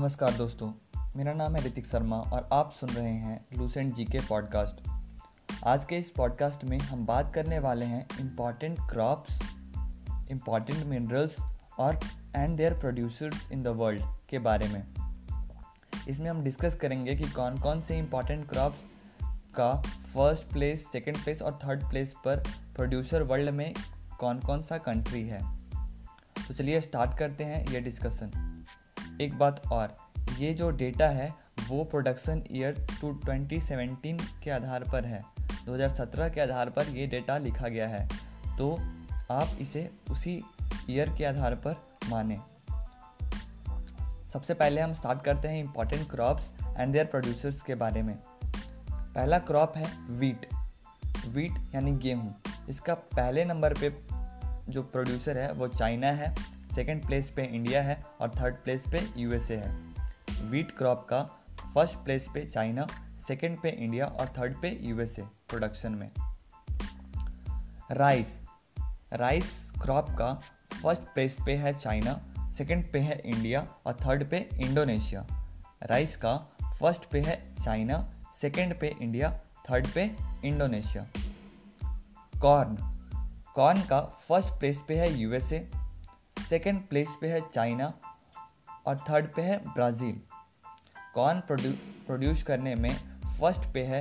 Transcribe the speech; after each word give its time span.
नमस्कार 0.00 0.34
दोस्तों, 0.34 0.72
मेरा 1.16 1.32
नाम 1.32 1.56
है 1.56 1.64
ऋतिक 1.66 1.86
शर्मा 1.86 2.16
और 2.16 2.48
आप 2.52 2.72
सुन 2.72 2.90
रहे 2.90 3.12
हैं 3.12 3.46
लूसेंट 3.58 3.94
जी 3.94 4.04
के 4.04 4.18
पॉडकास्ट 4.18 4.88
आज 5.64 5.84
के 5.84 5.98
इस 5.98 6.10
पॉडकास्ट 6.10 6.64
में 6.64 6.78
हम 6.78 7.06
बात 7.06 7.34
करने 7.34 7.58
वाले 7.58 7.86
हैं 7.86 8.06
इंपॉर्टेंट 8.20 8.78
क्रॉप्स 8.80 9.40
इंपॉर्टेंट 10.30 10.86
मिनरल्स 10.86 11.36
और 11.78 12.00
and 12.36 12.56
their 12.56 12.78
producers 12.78 13.52
in 13.52 13.62
the 13.62 13.68
world 13.68 14.02
के 14.28 14.38
बारे 14.38 14.68
में। 14.68 14.82
इसमें 16.08 16.30
हम 16.30 16.42
डिस्कस 16.42 16.74
करेंगे 16.74 17.16
कि 17.16 17.30
कौन 17.30 17.58
कौन 17.58 17.80
से 17.80 17.98
इंपॉर्टेंट 17.98 18.48
क्रॉप्स 18.48 18.78
का 19.54 19.82
फ़र्स्ट 20.14 20.52
प्लेस 20.52 20.92
सेकेंड 20.92 21.16
प्लेस 21.16 21.42
और 21.42 21.58
थर्ड 21.64 21.88
प्लेस 21.88 22.14
पर 22.24 22.36
प्रोड्यूसर 22.76 23.22
वर्ल्ड 23.22 23.50
में 23.50 23.74
कौन 24.20 24.38
कौन 24.38 24.62
सा 24.62 24.78
कंट्री 24.78 25.28
है। 25.28 25.56
तो 26.48 26.54
चलिए 26.54 26.80
स्टार्ट 26.80 27.18
करते 27.18 27.44
हैं 27.44 27.66
ये 27.66 27.80
डिस्कशन 27.80 28.56
एक 29.20 29.38
बात 29.38 29.66
और, 29.72 29.96
ये 30.38 30.54
जो 30.54 30.70
डेटा 30.70 31.08
है, 31.08 31.34
वो 31.68 31.84
प्रोडक्शन 31.84 32.42
ईयर 32.50 32.86
टू 33.00 33.12
2017 33.12 34.20
के 34.44 34.50
आधार 34.50 34.84
पर 34.84 35.04
है। 35.04 35.24
2017 35.66 36.28
के 36.28 36.40
आधार 36.40 36.70
पर 36.70 36.86
ये 36.86 37.06
डेटा 37.06 37.38
लिखा 37.38 37.68
गया 37.68 37.88
है। 37.88 38.08
तो 38.58 38.80
आप 39.30 39.48
इसे 39.60 39.90
उसी 40.10 40.42
ईयर 40.90 41.10
के 41.18 41.24
आधार 41.24 41.54
पर 41.54 41.76
माने। 42.10 42.40
सबसे 44.32 44.54
पहले 44.54 44.80
हम 44.80 44.92
स्टार्ट 44.94 45.22
करते 45.22 45.48
हैं 45.48 45.64
important 45.64 46.10
crops 46.10 46.50
and 46.76 46.92
their 46.92 47.04
producers 47.04 47.62
के 47.62 47.74
बारे 47.74 48.02
में। 48.02 48.18
पहला 49.14 49.38
क्रॉप 49.38 49.76
है 49.76 50.10
वीट 50.10 50.46
वीट 51.28 51.52
यानी 51.74 51.92
गेहूँ। 51.92 52.40
इसका 52.68 52.94
पहले 52.94 53.44
नंबर 53.44 53.74
पे 53.74 53.96
जो 54.72 54.82
प्रोड्यूसर 54.82 55.38
है, 55.38 55.52
वो 55.52 55.68
चाइना 55.68 56.06
है। 56.06 56.59
सेकेंड 56.74 57.06
प्लेस 57.06 57.30
पे 57.30 57.44
इंडिया 57.44 57.82
है 57.82 58.02
और 58.20 58.30
थर्ड 58.30 58.54
प्लेस 58.54 58.82
पे 58.92 59.06
यूएसए 59.16 59.56
है। 59.56 59.70
वीट 60.42 60.76
क्रॉप 60.78 61.06
का 61.10 61.22
फ़र्स्ट 61.74 61.96
प्लेस 61.96 62.26
पे 62.34 62.44
चाइना, 62.46 62.86
सेकेंड 63.28 63.60
पे 63.60 63.70
इंडिया 63.70 64.06
और 64.06 64.32
थर्ड 64.38 64.60
पे 64.62 64.78
यूएसए 64.82 65.22
प्रोडक्शन 65.48 65.92
में। 65.92 66.10
राइस 67.92 68.38
राइस 69.12 69.72
क्रॉप 69.82 70.10
का 70.10 70.32
फ़र्स्ट 70.82 71.02
प्लेस 71.02 71.36
पे 71.46 71.56
है 71.56 71.72
चाइना, 71.78 72.20
सेकेंड 72.58 72.92
पे 72.92 72.98
है 72.98 73.20
इंडिया 73.24 73.66
और 73.86 73.96
थर्ड 74.06 74.30
पे 74.30 74.48
इंडोनेशिया। 74.60 75.26
राइस 75.82 76.16
का 76.16 76.36
फ़र्स्ट 76.80 77.04
पे 77.04 77.20
है 77.20 77.36
चाइना, 77.64 77.98
सेकेंड 78.40 78.78
पे 78.80 78.94
इंडिया, 79.00 79.30
थर्ड 79.70 79.88
पे 79.88 80.10
इंडोनेशिया। 80.44 81.06
कॉर्न 82.42 82.76
कॉर्न 83.56 83.82
का 83.82 84.00
फ़र्स्ट 84.00 84.48
प्लेस 84.48 84.80
पे 84.88 84.98
है 85.00 85.12
यूएसए 85.12 85.58
सेकेंड 86.50 86.80
प्लेस 86.88 87.08
पे 87.20 87.28
है 87.28 87.40
चाइना 87.48 87.92
और 88.86 88.96
थर्ड 89.00 89.26
पे 89.34 89.42
है 89.42 89.56
ब्राज़ील 89.64 90.20
कॉर्न 91.14 91.40
प्रोड्यूस 91.48 92.42
करने 92.42 92.74
में 92.74 92.90
फ़र्स्ट 93.38 93.72
पे 93.74 93.84
है 93.84 94.00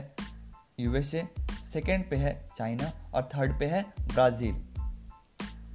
यूएसए 0.80 1.28
सेकेंड 1.74 2.10
पे 2.10 2.16
है 2.16 2.34
चाइना 2.58 2.92
और 3.14 3.30
थर्ड 3.36 3.58
पे 3.60 3.66
है 3.66 3.82
ब्राज़ील 4.00 4.56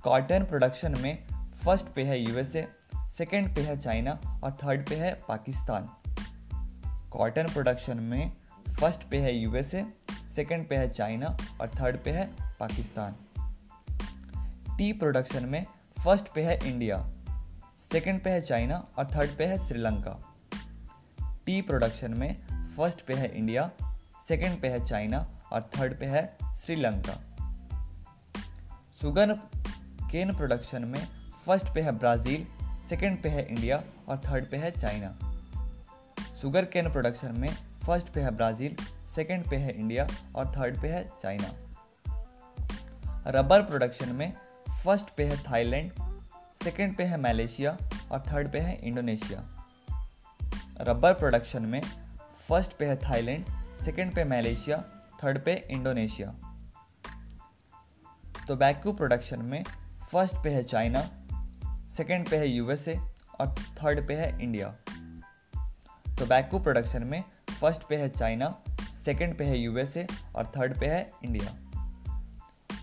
कॉटन 0.04 0.44
प्रोडक्शन 0.44 0.98
में 1.00 1.26
फ़र्स्ट 1.64 1.94
पे 1.94 2.04
है 2.04 2.18
यूएसए 2.20 2.66
सेकेंड 3.18 3.54
पे 3.54 3.60
है 3.60 3.76
चाइना 3.76 4.18
और 4.44 4.56
थर्ड 4.64 4.88
पे 4.88 4.96
है 4.96 5.12
पाकिस्तान 5.28 5.88
कॉटन 7.10 7.52
प्रोडक्शन 7.52 8.00
में 8.04 8.32
फ़र्स्ट 8.80 9.08
पे 9.10 9.20
है 9.20 9.36
यूएसए 9.36 9.84
सेकेंड 10.34 10.68
पे 10.68 10.76
है 10.76 10.88
चाइना 10.90 11.36
और 11.60 11.70
थर्ड 11.80 12.02
पे 12.04 12.10
है 12.10 12.26
पाकिस्तान 12.60 13.16
टी 14.78 14.92
प्रोडक्शन 14.94 15.48
में 15.48 15.64
फ़र्स्ट 16.04 16.26
पे 16.34 16.42
है 16.42 16.58
इंडिया 16.64 16.96
सेकंड 17.92 18.22
पे 18.22 18.30
है 18.30 18.40
चाइना 18.40 18.76
और 18.98 19.06
थर्ड 19.06 19.30
पे 19.36 19.44
है 19.44 19.56
श्रीलंका 19.58 20.18
टी 21.46 21.60
प्रोडक्शन 21.62 22.14
में 22.14 22.34
फ़र्स्ट 22.76 23.00
पे 23.06 23.14
है 23.14 23.28
इंडिया 23.38 23.70
सेकंड 24.28 24.60
पे 24.60 24.68
है 24.68 24.84
चाइना 24.84 25.26
और 25.52 25.70
थर्ड 25.76 25.98
पे 26.00 26.06
है 26.06 26.22
श्रीलंका 26.64 27.14
सुगर 29.00 29.32
केन 30.10 30.34
प्रोडक्शन 30.34 30.84
में 30.84 31.00
फ़र्स्ट 31.46 31.72
पे 31.74 31.80
है 31.80 31.92
ब्राज़ील 31.94 32.46
सेकंड 32.88 33.22
पे 33.22 33.28
है 33.28 33.46
इंडिया 33.48 33.82
और 34.08 34.20
थर्ड 34.26 34.50
पे 34.50 34.56
है 34.56 34.70
चाइना 34.70 35.14
सुगर 36.40 36.64
केन 36.72 36.90
प्रोडक्शन 36.90 37.40
में 37.40 37.50
फ़र्स्ट 37.86 38.14
पे 38.14 38.20
है 38.20 38.30
ब्राज़ील 38.36 38.76
सेकंड 39.14 39.50
पे 39.50 39.56
है 39.56 39.72
इंडिया 39.72 40.06
और 40.36 40.52
थर्ड 40.56 40.80
पे 40.80 40.88
है 40.88 41.04
चाइना 41.22 41.52
रबर 43.30 43.62
प्रोडक्शन 43.62 44.14
में 44.14 44.32
फ़र्स्ट 44.84 45.16
पे 45.16 45.24
है 45.24 45.36
थाईलैंड 45.42 46.03
सेकेंड 46.64 46.96
पे 46.96 47.04
है 47.04 47.16
मलेशिया 47.20 47.76
और 48.12 48.22
थर्ड 48.28 48.50
पे 48.52 48.58
है 48.58 48.74
इंडोनेशिया 48.82 49.40
रबर 50.80 51.12
प्रोडक्शन 51.14 51.62
में 51.64 51.80
फ़र्स्ट 52.48 52.72
पे 52.78 52.86
है 52.86 52.96
थाईलैंड 53.00 53.44
सेकेंड 53.84 54.14
पे 54.14 54.24
मलेशिया 54.24 54.78
थर्ड 55.24 55.38
पे 55.44 55.54
इंडोनेशिया 55.70 56.34
टोबैको 58.46 58.92
प्रोडक्शन 58.92 59.42
में 59.44 59.62
फ़र्स्ट 60.12 60.42
पे 60.44 60.50
है 60.50 60.62
चाइना 60.64 61.02
सेकेंड 61.96 62.28
पे 62.30 62.36
है 62.36 62.48
यूएसए 62.48 62.98
और 63.40 63.54
थर्ड 63.78 64.06
पे 64.08 64.14
है 64.14 64.32
इंडिया 64.42 64.74
टोबैको 66.18 66.58
प्रोडक्शन 66.58 67.04
में 67.04 67.22
फ़र्स्ट 67.50 67.88
पे 67.88 67.96
है 67.96 68.08
चाइना 68.10 68.54
सेकेंड 69.04 69.38
पे 69.38 69.44
है 69.44 69.58
यूएसए 69.58 70.06
और 70.36 70.52
थर्ड 70.56 70.78
पे 70.80 70.86
है 70.88 71.08
इंडिया 71.24 71.56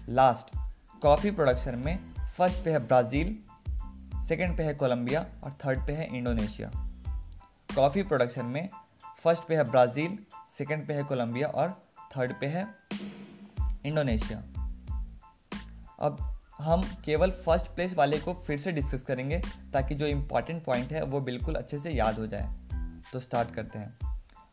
लास्ट 0.09 0.55
कॉफ़ी 1.01 1.31
प्रोडक्शन 1.31 1.79
में 1.79 1.97
फ़र्स्ट 2.37 2.63
पे 2.65 2.71
है 2.71 2.79
ब्राज़ील 2.87 3.37
सेकंड 4.27 4.57
पे 4.57 4.63
है 4.63 4.73
कोलंबिया 4.73 5.25
और 5.43 5.51
थर्ड 5.51 5.87
पे 5.87 5.93
है 5.93 6.17
इंडोनेशिया। 6.17 6.71
कॉफ़ी 7.75 8.03
प्रोडक्शन 8.03 8.45
में 8.45 8.69
फ़र्स्ट 9.19 9.43
पे 9.43 9.55
है 9.55 9.71
ब्राज़ील, 9.71 10.17
सेकेंड 10.57 10.87
पे 10.87 10.93
है 10.93 11.03
कोलंबिया 11.03 11.47
और 11.47 11.87
थर्ड 12.17 12.33
पे 12.39 12.45
है 12.47 12.67
इंडोनेशिया। 13.85 14.39
अब 15.99 16.37
हम 16.57 16.81
केवल 17.05 17.31
फ़र्स्ट 17.31 17.65
प्लेस 17.65 17.93
वाले 17.93 18.19
को 18.19 18.33
फिर 18.33 18.57
से 18.57 18.71
डिस्कस 18.71 19.01
करेंगे 19.01 19.41
ताकि 19.73 19.95
जो 19.95 20.05
इंपॉर्टेंट 20.05 20.63
पॉइंट 20.63 20.93
है 20.93 21.03
वो 21.03 21.21
बिल्कुल 21.21 21.55
अच्छे 21.55 21.79
से 21.79 21.91
याद 21.91 22.19
हो 22.19 22.27
जाए। 22.27 22.53
तो 23.13 23.19
स्टार्ट 23.19 23.51
करते 23.51 23.79
हैं। 23.79 23.99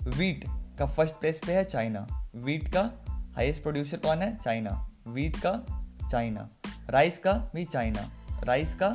वीट 0.02 0.44
का 0.78 0.86
फ़र्स्ट 0.86 1.14
प्लेस 1.14 1.40
पे 1.46 1.52
है 1.52 1.64
चाइना। 1.64 2.28
वीट 2.34 2.68
का 2.68 2.90
हाईएस्ट 3.36 3.62
प्रोड्यूसर 3.62 3.96
कौन 3.96 4.18
है? 4.18 4.36
चाइना। 4.36 4.90
वीट 5.08 5.36
का 5.36 5.84
चाइना। 6.10 6.48
राइस 6.90 7.18
का 7.18 7.32
भी 7.32 7.64
चाइना। 7.64 8.10
राइस 8.44 8.74
का 8.74 8.90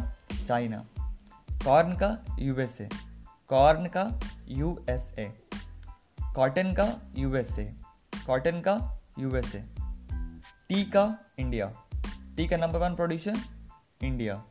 चाइना, 0.48 0.84
कॉर्न 1.66 1.94
का 1.94 2.18
यूएसए, 2.40 2.88
कॉर्न 3.50 3.88
का 3.88 4.04
यूएसए, 4.50 5.32
कॉटन 6.36 6.74
का 6.74 6.86
यूएसए, 7.18 7.66
कॉटन 8.28 8.62
का 8.62 8.76
यूएसए, 9.20 9.64
टी 10.70 10.84
का 10.86 11.06
इंडिया, 11.40 11.72
टी 12.38 12.48
का 12.48 12.58
number 12.58 12.80
one 12.80 12.96
producer 12.96 13.38
India 14.02 14.44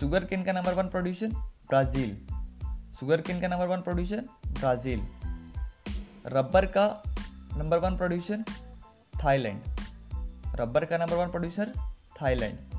sugar 0.00 0.24
cane 0.24 0.44
का 0.44 0.52
number 0.52 0.74
one 0.74 0.88
producer 0.88 1.28
Brazil 1.68 2.16
sugar 3.00 3.20
cane 3.20 3.40
का 3.40 3.48
number 3.48 3.66
one 3.66 3.82
producer 3.82 4.24
Brazil, 4.50 5.06
rubber 6.26 6.66
का 6.66 6.86
number 7.56 7.78
one 7.78 7.96
producer 7.96 8.44
Thailand, 9.14 9.62
rubber 10.60 10.84
का 10.84 10.98
number 10.98 11.16
one 11.16 11.30
producer 11.30 11.72
Thailand. 12.20 12.71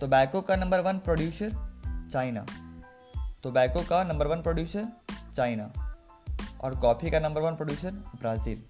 Tobacco 0.00 0.40
का 0.40 0.56
number 0.56 0.80
one 0.80 0.98
producer 0.98 1.50
China. 2.12 2.44
Tobacco 3.42 3.82
का 3.82 4.02
number 4.04 4.26
one 4.26 4.42
producer 4.42 4.86
China 5.36 5.64
और 6.60 6.78
coffee 6.80 7.10
का 7.10 7.18
number 7.20 7.42
one 7.42 7.56
producer 7.56 7.90
Brazil. 8.20 8.62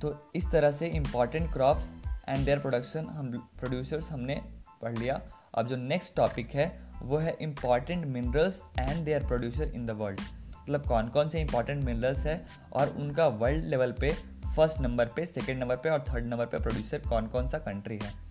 तो 0.00 0.32
इस 0.36 0.50
तरह 0.50 0.72
से 0.72 0.86
important 0.86 1.52
crops 1.52 1.88
and 2.28 2.44
their 2.44 2.58
production 2.58 3.06
हम 3.08 3.30
प्रोड्यूसर्स 3.60 4.10
हमने 4.10 4.40
पढ़ 4.82 4.98
लिया। 4.98 5.20
अब 5.54 5.66
जो 5.66 5.76
नेक्स्ट 5.76 6.16
टॉपिक 6.16 6.54
है, 6.54 6.66
वो 7.02 7.18
है 7.18 7.36
important 7.40 8.06
minerals 8.06 8.62
and 8.80 9.04
their 9.04 9.26
producer 9.26 9.72
in 9.74 9.86
the 9.86 9.90
world 9.90 10.20
मतलब 10.60 10.86
कौन 10.88 11.08
कौन 11.08 11.28
से 11.28 11.40
इंपॉर्टेंट 11.40 11.84
मिनरल्स 11.84 12.26
है 12.26 12.44
और 12.72 12.96
उनका 12.98 13.26
वर्ल्ड 13.26 13.64
लेवल 13.64 13.92
पे 13.92 14.14
फ़र्स्ट 14.56 14.80
नंबर 14.80 15.06
पे 15.06 15.26
सेकेंड 15.26 15.60
नंबर 15.60 15.76
पे 15.76 15.90
और 15.90 16.04
थर्ड 16.10 16.26
नंबर 16.26 16.46
पे 16.46 16.58
प्रोड्यूसर 16.58 17.08
कौन 17.08 17.26
कौन 17.26 17.48
सा 17.48 17.58
कंट्री 17.58 17.98
है। 18.02 18.23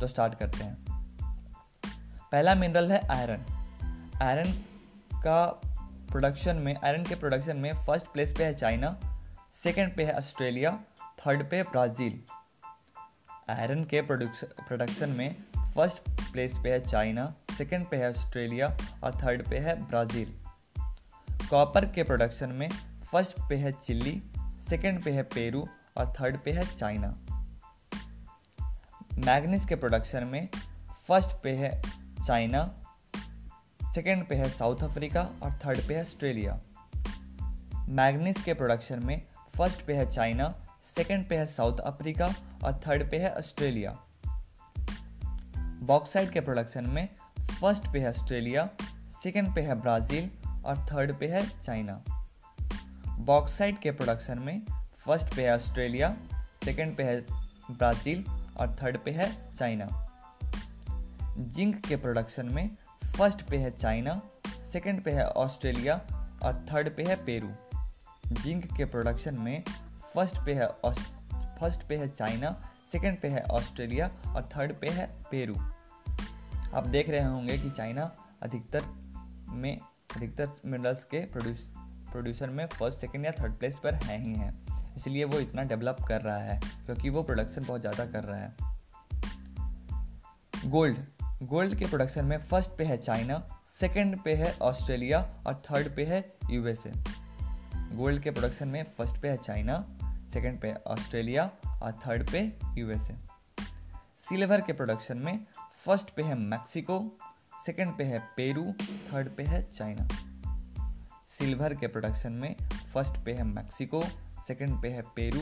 तो 0.00 0.06
स्टार्ट 0.06 0.34
करते 0.34 0.64
हैं। 0.64 0.86
पहला 2.32 2.54
मिनरल 2.54 2.92
है 2.92 3.00
आयरन 3.08 3.44
आयरन 4.22 4.52
का 5.14 5.60
प्रोडक्शन 6.10 6.56
में 6.56 6.74
आयरन 6.84 7.04
के 7.04 7.14
प्रोडक्शन 7.14 7.56
में 7.56 7.72
फ़र्स्ट 7.84 8.06
प्लेस 8.06 8.34
पे 8.38 8.44
है 8.44 8.54
चाइना 8.54 9.00
सेकेंड 9.62 9.96
पे 9.96 10.04
है 10.04 10.12
ऑस्ट्रेलिया 10.12 10.70
थर्ड 11.02 11.50
पे 11.50 11.62
ब्राज़ील 11.62 12.20
आयरन 13.50 13.84
के 13.84 14.02
प्रोडक्शन 14.02 15.08
में 15.08 15.36
फ़र्स्ट 15.74 15.98
प्लेस 16.32 16.52
पे 16.62 16.72
है 16.72 16.80
चाइना 16.80 17.34
सेकेंड 17.58 17.86
पे 17.86 17.96
है 17.96 18.10
ऑस्ट्रेलिया 18.10 18.76
और 19.04 19.16
थर्ड 19.24 19.48
पे 19.48 19.58
है 19.58 19.86
ब्राज़ील 19.86 20.34
कॉपर 21.50 21.84
के 21.84 22.02
प्रोडक्शन 22.02 22.48
में 22.48 22.68
फ़र्स्ट 23.12 23.34
पे 23.48 23.56
है 23.56 23.72
चिल्ली 23.72 24.22
सेकेंड 24.70 25.02
पे 25.04 25.10
है 25.10 25.22
पेरू 25.22 25.68
और 25.96 26.12
थर्ड 26.20 26.38
पे 26.44 26.52
है 26.52 26.76
चाइना 26.76 27.14
मैग्नीस 29.18 29.64
के 29.66 29.74
प्रोडक्शन 29.74 30.24
में 30.24 30.48
फ़र्स्ट 31.08 31.30
पे 31.42 31.50
है 31.56 31.70
चाइना 32.26 32.62
सेकेंड 33.94 34.26
पे 34.28 34.34
है 34.34 34.48
साउथ 34.48 34.82
अफ्रीका 34.84 35.22
और 35.42 35.52
थर्ड 35.64 35.80
पे 35.88 35.94
है 35.94 36.00
ऑस्ट्रेलिया 36.00 36.58
मैग्नीस 38.00 38.42
के 38.44 38.54
प्रोडक्शन 38.54 39.04
में 39.04 39.20
फ़र्स्ट 39.56 39.86
पे 39.86 39.94
है 39.94 40.10
चाइना 40.10 40.52
सेकेंड 40.96 41.28
पे 41.28 41.36
है 41.36 41.46
साउथ 41.46 41.80
अफ्रीका 41.86 42.26
और 42.64 42.80
थर्ड 42.86 43.10
पे 43.10 43.18
है 43.18 43.34
ऑस्ट्रेलिया 43.34 43.96
बॉक्साइड 45.82 46.30
के 46.32 46.40
प्रोडक्शन 46.40 46.90
में 46.90 47.08
फ़र्स्ट 47.50 47.92
पे 47.92 48.00
है 48.00 48.08
ऑस्ट्रेलिया 48.08 48.68
सेकेंड 49.22 49.54
पे 49.54 49.60
है 49.60 49.80
ब्राज़ील 49.80 50.30
और 50.66 50.86
थर्ड 50.92 51.18
पे 51.18 51.26
है 51.26 51.46
चाइना 51.58 52.02
बॉक्साइड 53.26 53.78
के 53.78 53.90
प्रोडक्शन 53.92 54.38
में 54.38 54.60
फ़र्स्ट 54.98 55.36
पे 55.36 55.46
है 55.46 55.54
ऑस्ट्रेलिया 55.54 56.16
सेकेंड 56.64 56.96
पे 56.96 57.02
है 57.02 57.20
ब्राज़ील 57.70 58.24
और 58.56 58.76
थर्ड 58.82 58.98
पे 58.98 59.10
है 59.10 59.54
चाइना 59.54 60.02
जिंक 61.38 61.86
के 61.86 61.96
प्रोडक्शन 61.96 62.46
में 62.46 62.76
फ़र्स्ट 63.16 63.42
पे 63.42 63.56
है 63.56 63.70
चाइना 63.70 64.20
सेकेंड 64.72 65.04
पे 65.04 65.10
है 65.10 65.28
ऑस्ट्रेलिया 65.28 65.94
और 66.42 66.66
थर्ड 66.72 66.96
पे 66.96 67.04
है 67.04 67.24
पेरू 67.24 67.48
जिंक 68.26 68.76
के 68.76 68.84
प्रोडक्शन 68.84 69.40
में 69.40 69.62
फ़र्स्ट 70.14 70.36
पे 70.36 70.54
है 70.54 70.66
फ़र्स्ट 71.60 71.82
पे 71.88 71.96
है 71.96 72.08
चाइना 72.08 72.70
सेकेंड 72.92 73.20
पे 73.20 73.28
है 73.28 73.42
ऑस्ट्रेलिया 73.42 74.06
और 74.06 74.48
थर्ड 74.56 74.74
पे 74.80 74.88
है 74.88 75.10
पेरू 75.30 75.54
आप 76.74 76.86
देख 76.86 77.10
रहे 77.10 77.24
होंगे 77.24 77.58
कि 77.58 77.70
चाइना 77.70 78.12
अधिकतर 78.42 78.82
में, 79.48 79.78
अधिकतर 80.16 80.50
मिनरल्स 80.64 81.04
के 81.04 81.20
प्रोड्यूस 81.26 81.68
प्रोड्यूसर 82.12 82.50
में 82.50 82.66
फ़र्स्ट 82.66 82.98
सेकेंड 82.98 83.24
या 83.24 83.32
थर्ड 83.32 83.52
प्लेस 83.52 83.76
पर 83.84 83.94
है 83.94 84.22
ही 84.22 84.34
हैं। 84.34 84.65
इसलिए 84.96 85.24
वो 85.24 85.38
इतना 85.38 85.62
डेवलप 85.62 85.96
कर 86.08 86.20
रहा 86.20 86.38
है, 86.38 86.60
क्योंकि 86.86 87.10
वो 87.10 87.22
प्रोडक्शन 87.22 87.64
बहुत 87.64 87.80
ज़्यादा 87.80 88.06
कर 88.06 88.24
रहा 88.24 88.38
है। 88.38 88.54
गोल्ड 90.70 90.98
गोल्ड 91.42 91.74
के 91.78 91.86
प्रोडक्शन 91.86 92.24
में 92.24 92.38
फ़र्स्ट 92.38 92.70
पे 92.78 92.84
है 92.84 92.96
चाइना 92.96 93.42
सेकेंड 93.80 94.18
पे 94.22 94.34
है 94.34 94.52
ऑस्ट्रेलिया 94.62 95.18
और 95.46 95.62
थर्ड 95.64 95.94
पे 95.96 96.04
है 96.04 96.24
यूएसए 96.50 96.92
गोल्ड 97.96 98.22
के 98.22 98.30
प्रोडक्शन 98.30 98.68
में 98.68 98.82
फ़र्स्ट 98.98 99.16
पे 99.16 99.28
है 99.28 99.36
चाइना 99.36 99.84
सेकेंड 100.32 100.60
पे 100.60 100.72
ऑस्ट्रेलिया 100.86 101.50
और 101.82 101.92
थर्ड 102.06 102.30
पे 102.30 102.40
यूएसए 102.78 103.16
सिल्वर 104.28 104.60
के 104.60 104.72
प्रोडक्शन 104.72 105.18
में 105.18 105.44
फ़र्स्ट 105.84 106.10
पे 106.10 106.22
है 106.22 106.34
मैक्सिको 106.34 106.98
सेकंड 107.66 107.96
पे 107.98 108.04
है 108.04 108.18
पेरू 108.36 108.64
थर्ड 109.12 109.28
पे 109.36 109.42
है 109.42 109.62
चाइना 109.70 110.08
सिल्वर 111.38 111.74
के 111.74 111.86
प्रोडक्शन 111.86 112.32
में 112.32 112.54
फ़र्स्ट 112.94 113.24
पे 113.24 113.32
है 113.32 113.44
मैक्सिको 113.44 114.02
सेकंड 114.48 114.80
पे 114.82 114.88
है 114.88 115.02
पेरू 115.16 115.40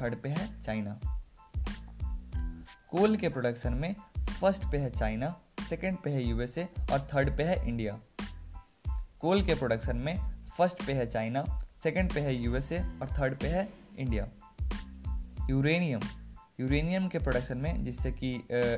थर्ड 0.00 0.14
पे 0.22 0.28
है 0.28 0.46
चाइना 0.62 0.98
कोल 2.90 3.16
के 3.16 3.28
प्रोडक्शन 3.28 3.72
में 3.72 3.94
फ़र्स्ट 4.40 4.64
पे 4.72 4.78
है 4.78 4.90
चाइना 4.90 5.34
सेकंड 5.68 5.98
पे 5.98 6.10
है 6.10 6.22
यूएसए 6.24 6.68
और 6.92 7.06
थर्ड 7.14 7.36
पे 7.36 7.42
है 7.42 7.56
इंडिया 7.68 7.98
कोल 9.20 9.42
के 9.42 9.54
प्रोडक्शन 9.54 9.96
में 9.96 10.16
फ़र्स्ट 10.56 10.86
पे 10.86 10.92
है 10.92 11.06
चाइना 11.06 11.44
सेकंड 11.82 12.12
पे 12.12 12.20
है 12.20 12.34
यूएसए 12.34 12.78
और 12.78 13.12
थर्ड 13.20 13.38
पे 13.40 13.48
है 13.48 13.68
इंडिया 13.98 14.28
यूरेनियम 15.50 16.00
यूरेनियम 16.60 17.08
के 17.08 17.18
प्रोडक्शन 17.18 17.58
में 17.58 17.82
जिससे 17.84 18.12
कि 18.12 18.34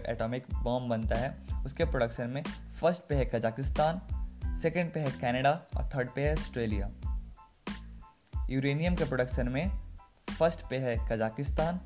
एटॉमिक 0.09 0.47
बॉम्ब 0.55 0.89
बनता 0.89 1.17
है 1.17 1.37
उसके 1.67 1.85
प्रोडक्शन 1.85 2.31
में 2.31 2.43
फ़र्स्ट 2.81 3.03
पे 3.09 3.15
है 3.15 3.25
कजाकिस्तान 3.25 4.01
सेकंड 4.63 4.93
पे 4.93 5.01
है 5.01 5.11
कनाडा 5.21 5.51
और 5.77 5.91
थर्ड 5.95 6.11
पे 6.15 6.29
है 6.29 6.33
ऑस्ट्रेलिया 6.33 7.12
यूरेनियम 8.51 8.95
के 8.97 9.05
प्रोडक्शन 9.05 9.49
में 9.49 9.71
फ़र्स्ट 10.39 10.61
पे 10.71 10.79
है 10.79 10.97
कजाकिस्तान 11.11 11.81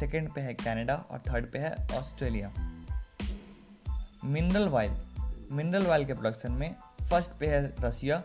सेकंड 0.00 0.32
पे 0.34 0.40
है 0.40 0.54
कनाडा 0.54 0.94
और 1.10 1.22
थर्ड 1.28 1.50
पे 1.52 1.58
है 1.58 1.74
Australia 1.98 2.52
mineral 4.24 4.68
oil 4.68 4.96
mineral 5.52 5.86
oil 5.86 6.04
के 6.04 6.14
प्रोडक्शन 6.14 6.52
में 6.52 6.74
फ़र्स्ट 7.02 7.30
पे 7.40 7.46
है 7.46 7.62
रसिया 7.80 8.22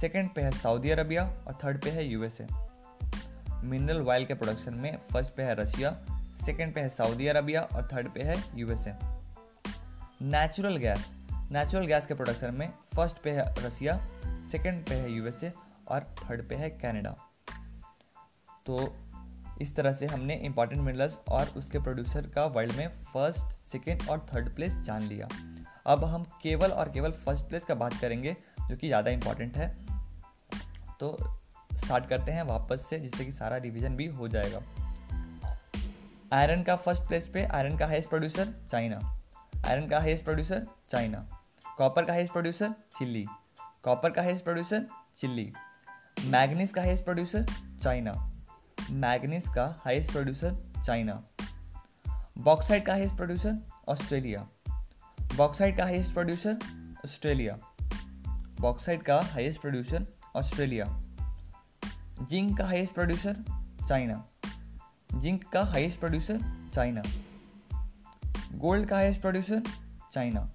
सेकंड 0.00 0.30
पे 0.34 0.42
है 0.42 0.50
सऊदी 0.50 0.90
अरबिया 0.90 1.24
और 1.46 1.58
थर्ड 1.64 1.82
पे 1.84 1.90
है 1.90 2.04
यूएसए 2.04 2.46
मिनरल 3.64 4.00
वाइल 4.00 4.24
के 4.24 4.34
प्रोडक्शन 4.34 4.74
में 4.74 4.96
फ़र्स्ट 5.12 5.30
पे 5.30 5.42
है 5.42 5.54
रशिया 5.54 5.90
सेकेंड 6.44 6.74
पे 6.74 6.80
है 6.80 6.88
सऊदी 6.88 7.26
अरबिया 7.26 7.62
और 7.62 7.88
थर्ड 7.92 8.08
पे 8.14 8.22
है 8.22 8.36
USA 8.56 8.94
natural 10.22 10.76
gas 10.76 11.06
natural 11.52 11.86
gas 11.86 12.06
के 12.06 12.14
प्रोडक्शन 12.14 12.54
में 12.54 12.68
फ़र्स्ट 12.96 13.22
पे 13.24 13.30
है 13.30 13.44
रसिया 13.58 14.00
सेकेंड 14.50 14.84
पे 14.86 14.94
है 14.94 15.12
यूएसए 15.12 15.52
और 15.88 16.04
थर्ड 16.18 16.48
पे 16.48 16.54
है 16.54 16.70
कनाडा 16.70 17.14
तो 18.66 18.94
इस 19.60 19.74
तरह 19.76 19.92
से 19.92 20.06
हमने 20.06 20.34
इंपॉर्टेंट 20.44 20.80
मिनरल्स 20.82 21.18
और 21.28 21.48
उसके 21.56 21.78
प्रोड्यूसर 21.78 22.26
का 22.26 22.44
वर्ल्ड 22.46 22.76
में 22.76 22.88
फ़र्स्ट 23.12 23.56
सेकेंड 23.72 24.02
और 24.10 24.26
थर्ड 24.34 24.54
प्लेस 24.54 24.76
जान 24.78 25.02
लिया। 25.02 25.28
अब 25.86 26.04
हम 26.04 26.24
केवल 26.42 26.70
और 26.70 26.88
केवल 26.92 27.12
फ़र्स्ट 27.24 27.44
प्लेस 27.44 27.64
का 27.64 27.74
बात 27.74 27.94
करेंगे, 28.00 28.36
जो 28.60 28.76
कि 28.76 28.86
ज़्यादा 28.86 29.10
इंपॉर्टेंट 29.10 29.56
है। 29.56 29.68
तो 31.00 31.16
स्टार्ट 31.74 32.08
करते 32.08 32.32
हैं 32.32 32.42
वापस 32.42 32.86
से, 32.90 32.98
जिससे 32.98 33.24
कि 33.24 33.32
सारा 33.32 33.56
रिवीजन 33.56 33.96
भी 33.96 34.06
हो 34.08 34.28
जाएगा। 34.28 34.62
आयरन 36.32 36.62
का 36.62 36.76
फ़र्स्ट 36.76 37.02
प्लेस 37.02 37.28
पे 37.28 37.44
आयरन 37.44 37.76
का 37.76 37.86
हाइस्ट 37.86 38.08
प्रोड्यूसर 38.08 38.54
चाइना 38.70 38.98
आयरन 39.66 39.88
का 39.88 40.00
हाइस्ट 40.00 40.24
प्रोड्यूसर 40.24 40.66
चाइना 40.90 41.26
कॉपर 41.78 42.04
का 42.04 42.12
हाइस्ट 42.12 42.32
प्रोड्यूसर 42.32 42.74
चिल्ली 42.98 43.26
कॉपर 43.82 44.10
का 44.10 44.22
हाइस्ट 44.22 44.44
प्रोड्यूसर 44.44 44.86
चिल्ली 45.18 45.52
मैग्नीस 46.16 46.72
का 46.72 46.82
हाइस्ट 46.82 47.04
प्रोड्यूसर 47.04 47.44
चाइना 47.82 48.12
मैग्नीस 48.90 49.48
का 49.48 49.80
हाइस्ट 49.84 50.12
प्रोड्यूसर 50.12 50.82
चाइना 50.86 51.22
बॉक्साइड 52.38 52.86
का 52.86 52.92
हाइस्ट 52.92 53.16
प्रोड्यूसर 53.16 53.58
ऑस्ट्रेलिया 53.88 54.48
बॉक्साइड 55.36 55.76
का 55.76 55.84
highest 55.84 56.12
producer 56.12 56.58
Australia 57.04 57.58
bauxite 58.60 59.02
का 59.02 59.20
highest 59.20 59.60
producer 59.60 60.06
Australia 60.36 60.86
zinc 62.30 62.58
का 62.58 62.66
highest 62.66 62.94
producer 62.94 63.36
China 63.88 64.28
zinc 65.14 65.44
का 65.44 65.62
highest 65.64 65.98
producer 65.98 66.40
China 66.74 67.02
gold 68.52 68.88
का 68.88 68.96
highest 68.96 69.20
producer 69.20 69.62
China 70.12 70.50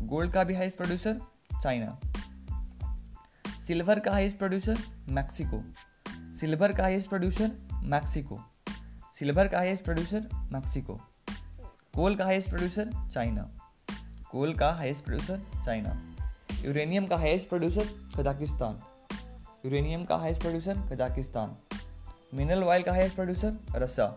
gold 0.00 0.32
का 0.32 0.44
भी 0.44 0.54
highest 0.54 0.76
producer 0.76 1.20
China 1.62 2.09
silver 3.70 3.98
का 4.00 4.10
highest 4.10 4.36
producer 4.38 4.78
Mexico 5.08 5.60
silver 6.38 6.72
का 6.72 6.82
highest 6.82 7.08
producer 7.08 7.50
Mexico 7.90 8.38
silver 9.18 9.48
का 9.48 9.58
highest 9.58 9.84
producer 9.84 10.26
Mexico 10.52 10.94
coal 11.96 12.16
का 12.16 12.24
highest 12.24 12.48
producer 12.48 12.90
China 13.14 13.42
coal 14.30 14.54
का 14.54 14.70
highest 14.72 15.04
producer 15.04 15.62
China 15.64 15.92
uranium 16.64 17.06
का 17.06 17.16
highest 17.16 17.48
producer 17.48 17.86
Kazakhstan 18.16 18.80
uranium 19.64 20.04
का 20.04 20.16
highest 20.16 20.40
producer 20.40 20.82
Kazakhstan 20.92 21.56
mineral 22.34 22.64
oil 22.64 22.82
का 22.82 22.92
highest 22.92 23.16
producer 23.16 23.80
Russia 23.82 24.08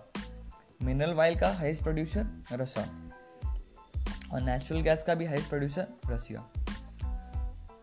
mineral 0.84 1.14
oil 1.20 1.40
का 1.40 1.54
highest 1.54 1.84
producer 1.84 2.58
Russia 2.62 2.88
और 4.34 4.42
natural 4.42 4.82
gas 4.82 5.04
का 5.04 5.16
भी 5.16 5.26
highest 5.26 5.50
producer 5.50 5.88
रसिया 6.10 6.63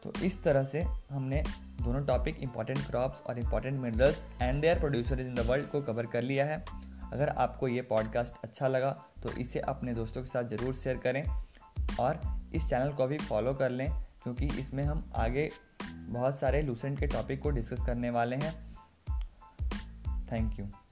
तो 0.02 0.12
इस 0.24 0.42
तरह 0.42 0.64
से 0.64 0.80
हमने 1.10 1.42
दोनों 1.82 2.04
टॉपिक 2.06 2.38
इंपॉर्टेंट 2.38 2.86
क्रॉप्स 2.86 3.20
और 3.20 3.38
important 3.38 3.78
minerals 3.78 4.24
and 4.42 4.60
their 4.60 4.78
producer 4.78 5.20
in 5.20 5.34
the 5.34 5.40
world 5.40 5.66
को 5.66 5.82
कवर 5.82 6.06
कर 6.06 6.22
लिया 6.22 6.46
है 6.46 6.64
अगर 7.12 7.28
आपको 7.28 7.68
ये 7.68 7.82
पॉडकास्ट 7.82 8.34
अच्छा 8.44 8.68
लगा 8.68 8.90
तो 9.22 9.32
इसे 9.32 9.60
अपने 9.60 9.94
दोस्तों 9.94 10.22
के 10.22 10.28
साथ 10.28 10.44
ज़रूर 10.44 10.74
शेयर 10.74 10.96
करें 10.96 11.24
और 12.00 12.20
इस 12.54 12.68
चैनल 12.68 12.92
को 12.92 13.06
भी 13.06 13.18
फॉलो 13.18 13.54
कर 13.54 13.70
लें, 13.70 13.92
क्योंकि 14.22 14.46
इसमें 14.46 14.84
हम 14.84 15.12
आगे 15.16 15.50
बहुत 15.92 16.38
सारे 16.38 16.62
लूसेंट 16.62 17.00
के 17.00 17.06
टॉपिक 17.06 17.42
को 17.42 17.50
डिस्कस 17.50 17.84
करने 17.86 18.10
वाले 18.10 18.36
हैं 18.36 18.54
थैंक 20.32 20.54
you. 20.54 20.89